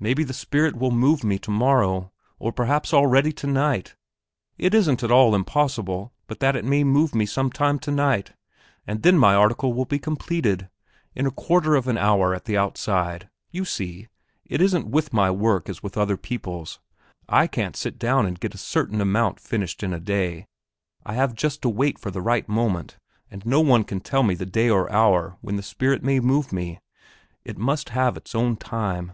Maybe 0.00 0.22
the 0.22 0.34
spirit 0.34 0.76
will 0.76 0.90
move 0.90 1.24
me 1.24 1.38
tomorrow, 1.38 2.12
or 2.38 2.52
perhaps 2.52 2.92
already, 2.92 3.32
tonight; 3.32 3.96
it 4.58 4.74
isn't 4.74 5.02
at 5.02 5.10
all 5.10 5.34
impossible 5.34 6.12
but 6.26 6.40
that 6.40 6.54
it 6.54 6.62
may 6.66 6.84
move 6.84 7.14
me 7.14 7.24
some 7.24 7.50
time 7.50 7.78
tonight, 7.78 8.34
and 8.86 9.02
then 9.02 9.16
my 9.16 9.34
article 9.34 9.72
will 9.72 9.86
be 9.86 9.98
completed 9.98 10.68
in 11.14 11.24
a 11.24 11.30
quarter 11.30 11.74
of 11.74 11.88
an 11.88 11.96
hour 11.96 12.34
at 12.34 12.44
the 12.44 12.54
outside. 12.54 13.30
You 13.50 13.64
see, 13.64 14.08
it 14.44 14.60
isn't 14.60 14.88
with 14.90 15.14
my 15.14 15.30
work 15.30 15.70
as 15.70 15.82
with 15.82 15.96
other 15.96 16.18
people's; 16.18 16.80
I 17.26 17.46
can't 17.46 17.74
sit 17.74 17.98
down 17.98 18.26
and 18.26 18.38
get 18.38 18.54
a 18.54 18.58
certain 18.58 19.00
amount 19.00 19.40
finished 19.40 19.82
in 19.82 19.94
a 19.94 20.00
day. 20.00 20.46
I 21.06 21.14
have 21.14 21.34
just 21.34 21.62
to 21.62 21.70
wait 21.70 21.98
for 21.98 22.10
the 22.10 22.20
right 22.20 22.46
moment, 22.46 22.98
and 23.30 23.46
no 23.46 23.62
one 23.62 23.84
can 23.84 24.00
tell 24.00 24.22
the 24.26 24.44
day 24.44 24.68
or 24.68 24.92
hour 24.92 25.38
when 25.40 25.56
the 25.56 25.62
spirit 25.62 26.02
may 26.02 26.20
move 26.20 26.52
one 26.52 26.76
it 27.42 27.56
must 27.56 27.88
have 27.90 28.18
its 28.18 28.34
own 28.34 28.56
time...." 28.58 29.12